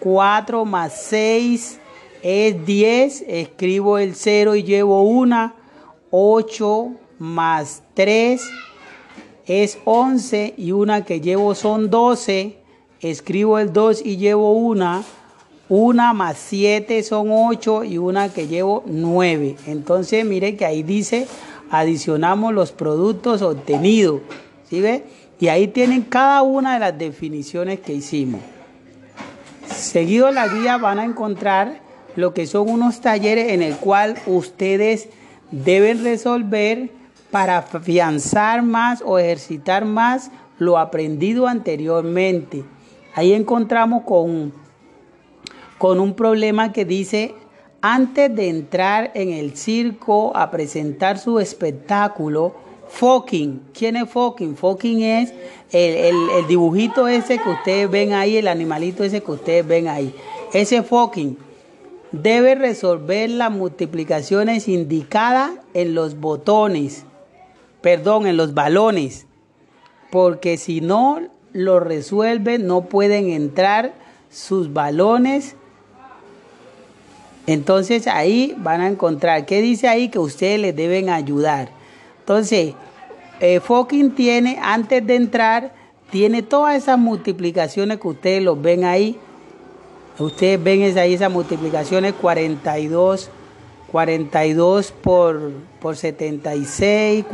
[0.00, 1.78] 4 más 6
[2.22, 3.24] es 10.
[3.28, 5.54] Escribo el 0 y llevo una.
[6.10, 8.40] 8 más 3
[9.46, 12.56] es 11 y una que llevo son 12.
[13.02, 15.04] escribo el 2 y llevo una,
[15.68, 19.56] una más 7 son 8 y una que llevo 9.
[19.66, 21.28] Entonces, mire que ahí dice,
[21.70, 24.20] adicionamos los productos obtenidos.
[24.68, 25.04] ¿Sí ve?
[25.38, 28.40] Y ahí tienen cada una de las definiciones que hicimos.
[29.66, 31.80] Seguido la guía van a encontrar
[32.16, 35.08] lo que son unos talleres en el cual ustedes
[35.50, 36.90] deben resolver
[37.30, 42.64] para afianzar más o ejercitar más lo aprendido anteriormente.
[43.14, 44.52] Ahí encontramos con,
[45.78, 47.34] con un problema que dice,
[47.80, 52.54] antes de entrar en el circo a presentar su espectáculo,
[52.88, 53.62] Fucking.
[53.72, 54.56] ¿Quién es Fucking?
[54.56, 55.32] Fucking es
[55.72, 60.14] el, el, dibujito ese que ustedes ven ahí, el animalito ese que ustedes ven ahí.
[60.52, 61.36] Ese Fucking
[62.12, 67.04] debe resolver las multiplicaciones indicadas en los botones,
[67.80, 69.26] perdón, en los balones,
[70.10, 71.20] porque si no
[71.52, 73.94] lo resuelve no pueden entrar
[74.30, 75.56] sus balones.
[77.46, 80.08] Entonces ahí van a encontrar, ¿qué dice ahí?
[80.08, 81.70] Que ustedes les deben ayudar.
[82.20, 82.74] Entonces,
[83.40, 83.60] eh,
[84.16, 85.74] tiene, antes de entrar,
[86.10, 89.18] tiene todas esas multiplicaciones que ustedes los ven ahí
[90.18, 93.28] Ustedes ven ahí esas multiplicaciones 42,
[93.92, 97.26] 42 por, por 76,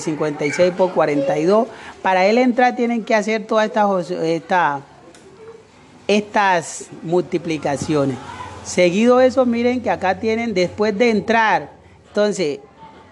[0.00, 1.66] 56 eh, por 42.
[2.00, 3.66] Para él entrar tienen que hacer todas
[4.10, 4.82] estas,
[6.06, 8.16] estas multiplicaciones.
[8.64, 11.70] Seguido eso, miren que acá tienen después de entrar.
[12.08, 12.60] Entonces,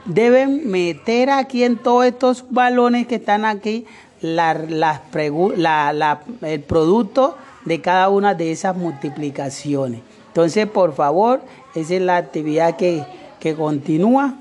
[0.04, 3.86] deben meter aquí en todos estos balones que están aquí
[4.22, 10.00] el producto de cada una de esas multiplicaciones.
[10.28, 11.40] Entonces, por favor,
[11.74, 13.04] esa es la actividad que,
[13.40, 14.36] que continúa.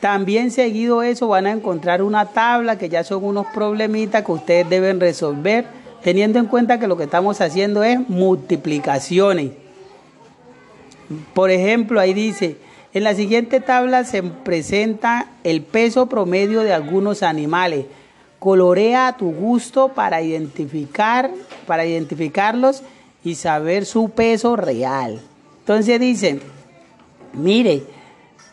[0.00, 4.68] También seguido eso van a encontrar una tabla que ya son unos problemitas que ustedes
[4.68, 5.66] deben resolver,
[6.02, 9.50] teniendo en cuenta que lo que estamos haciendo es multiplicaciones.
[11.34, 12.56] Por ejemplo, ahí dice,
[12.92, 17.86] en la siguiente tabla se presenta el peso promedio de algunos animales.
[18.38, 21.30] Colorea a tu gusto para identificar,
[21.66, 22.82] para identificarlos
[23.22, 25.20] y saber su peso real.
[25.60, 26.40] Entonces dicen,
[27.32, 27.82] mire,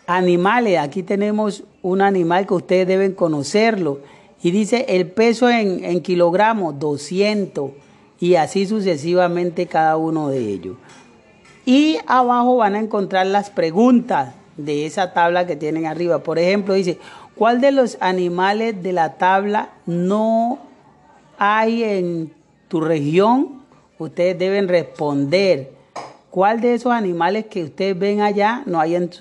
[0.08, 4.00] animales, aquí tenemos un animal que ustedes deben conocerlo.
[4.44, 7.72] Y dice el peso en, en kilogramos, 200.
[8.20, 10.76] Y así sucesivamente cada uno de ellos.
[11.68, 16.24] Y abajo van a encontrar las preguntas de esa tabla que tienen arriba.
[16.24, 16.98] Por ejemplo, dice,
[17.38, 20.58] ¿Cuál de los animales de la tabla no
[21.38, 22.34] hay en
[22.68, 23.62] tu región?
[24.00, 25.72] Ustedes deben responder.
[26.32, 29.12] ¿Cuál de esos animales que ustedes ven allá no hay en,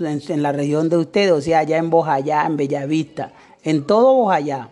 [0.42, 1.30] la región de ustedes?
[1.32, 3.32] O sea, allá en Bojayá, en Bellavista,
[3.62, 4.70] en todo Bojayá.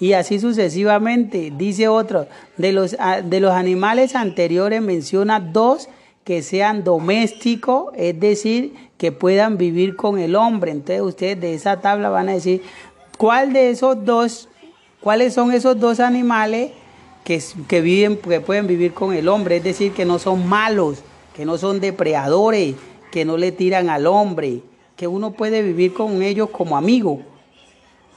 [0.00, 2.26] Y así sucesivamente, dice otro,
[2.56, 5.90] de los, de los animales anteriores menciona dos
[6.26, 10.72] que sean domésticos, es decir, que puedan vivir con el hombre.
[10.72, 12.62] Entonces ustedes de esa tabla van a decir
[13.16, 14.48] cuál de esos dos,
[15.00, 16.72] cuáles son esos dos animales
[17.22, 20.98] que, que viven, que pueden vivir con el hombre, es decir, que no son malos,
[21.32, 22.74] que no son depredadores,
[23.12, 24.62] que no le tiran al hombre,
[24.96, 27.20] que uno puede vivir con ellos como amigo.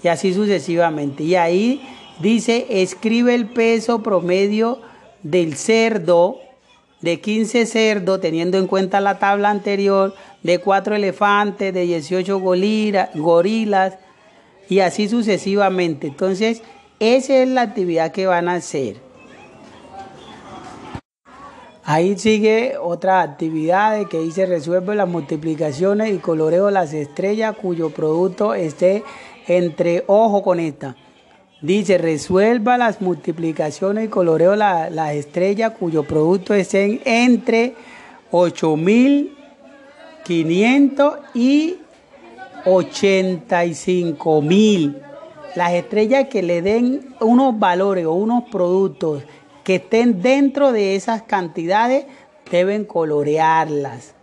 [0.01, 1.21] Y así sucesivamente.
[1.21, 1.87] Y ahí
[2.19, 4.81] dice, escribe el peso promedio
[5.21, 6.48] del cerdo
[7.01, 13.97] de 15 cerdos, teniendo en cuenta la tabla anterior, de 4 elefantes, de 18 gorilas,
[14.69, 16.07] y así sucesivamente.
[16.07, 16.61] Entonces,
[16.99, 18.97] esa es la actividad que van a hacer.
[21.83, 28.53] Ahí sigue otra actividad que dice resuelve las multiplicaciones y coloreo las estrellas cuyo producto
[28.53, 29.03] esté
[29.47, 30.95] entre ojo con esta.
[31.61, 37.75] Dice, resuelva las multiplicaciones y coloreo las la estrellas cuyo producto estén entre
[38.31, 41.75] 8.500 y
[42.63, 45.01] 85.000.
[45.55, 49.23] Las estrellas que le den unos valores o unos productos
[49.65, 52.05] que estén dentro de esas cantidades
[52.49, 54.13] deben colorearlas.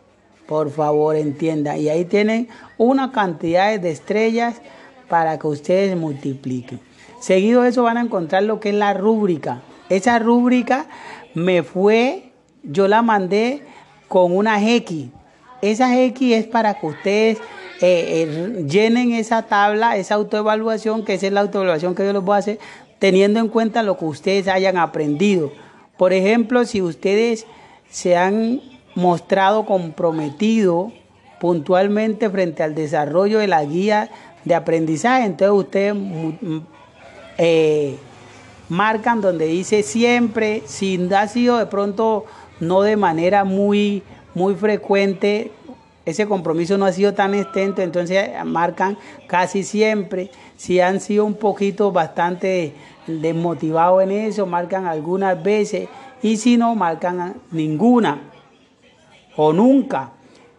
[0.47, 1.77] Por favor, entienda.
[1.77, 4.63] Y ahí tienen una cantidad de estrellas
[5.09, 6.86] para que ustedes multipliquen.
[7.21, 9.63] Seguido de eso van a encontrar lo que es la rúbrica.
[9.89, 10.87] Esa rúbrica
[11.35, 13.63] me fue, yo la mandé
[14.09, 15.09] con una X.
[15.63, 17.39] Esa X es para que ustedes
[17.81, 22.23] eh, eh, llenen esa tabla, esa autoevaluación, que esa es la autoevaluación que yo les
[22.23, 22.59] voy a hacer,
[22.99, 25.53] teniendo en cuenta lo que ustedes hayan aprendido.
[25.97, 27.47] Por ejemplo, si ustedes
[27.91, 28.61] se han
[28.95, 30.93] mostrado comprometidos
[31.41, 34.11] puntualmente frente al desarrollo de la guía
[34.45, 35.95] de aprendizaje, entonces ustedes
[37.39, 37.97] eh,
[38.69, 42.25] marcan donde dice siempre, si ha sido de pronto
[42.61, 44.03] no de manera muy,
[44.35, 45.53] muy frecuente,
[46.07, 50.31] ese compromiso no ha sido tan extenso, entonces marcan casi siempre.
[50.57, 52.75] Si han sido un poquito bastante
[53.09, 55.89] desmotivados en eso, marcan algunas veces.
[56.23, 58.21] Y si no, marcan ninguna
[59.37, 60.13] o nunca.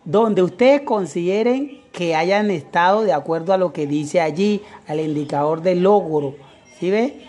[0.04, 5.62] Donde ustedes consideren que hayan estado de acuerdo a lo que dice allí, al indicador
[5.62, 6.36] de logro.
[6.80, 7.22] ¿Sí ve?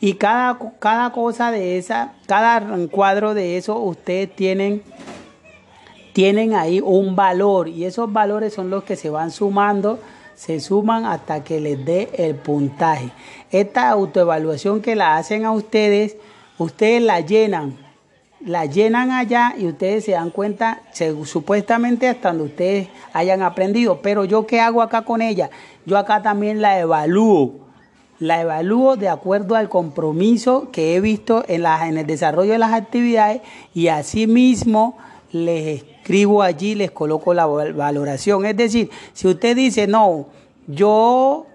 [0.00, 4.82] Y cada, cada cosa de esa, cada cuadro de eso, ustedes tienen
[6.18, 10.00] tienen ahí un valor y esos valores son los que se van sumando,
[10.34, 13.10] se suman hasta que les dé el puntaje.
[13.52, 16.16] Esta autoevaluación que la hacen a ustedes,
[16.58, 17.76] ustedes la llenan,
[18.40, 20.82] la llenan allá y ustedes se dan cuenta
[21.24, 24.02] supuestamente hasta donde ustedes hayan aprendido.
[24.02, 25.50] Pero yo qué hago acá con ella?
[25.86, 27.67] Yo acá también la evalúo.
[28.18, 32.58] La evalúo de acuerdo al compromiso que he visto en, la, en el desarrollo de
[32.58, 33.42] las actividades
[33.74, 34.98] y asimismo
[35.30, 38.44] les escribo allí, les coloco la valoración.
[38.46, 40.26] Es decir, si usted dice, no,
[40.66, 41.46] yo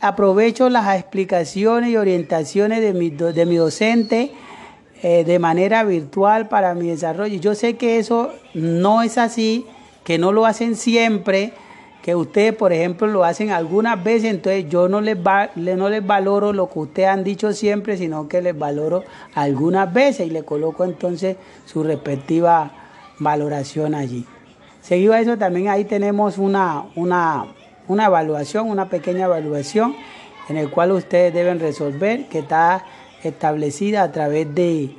[0.00, 4.32] aprovecho las explicaciones y orientaciones de mi, de mi docente
[5.02, 7.38] eh, de manera virtual para mi desarrollo.
[7.38, 9.64] Yo sé que eso no es así,
[10.04, 11.52] que no lo hacen siempre,
[12.08, 16.06] que ustedes, por ejemplo, lo hacen algunas veces, entonces yo no les, va, no les
[16.06, 19.04] valoro lo que ustedes han dicho siempre, sino que les valoro
[19.34, 21.36] algunas veces y le coloco entonces
[21.66, 22.70] su respectiva
[23.18, 24.24] valoración allí.
[24.80, 27.44] Seguido a eso también ahí tenemos una, una,
[27.88, 29.94] una evaluación, una pequeña evaluación
[30.48, 32.86] en el cual ustedes deben resolver que está
[33.22, 34.96] establecida a través de,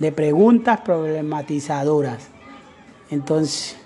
[0.00, 2.26] de preguntas problematizadoras.
[3.08, 3.79] Entonces,